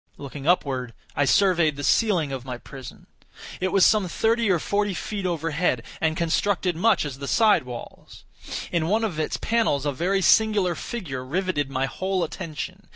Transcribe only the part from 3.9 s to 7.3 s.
thirty or forty feet overhead, and constructed much as the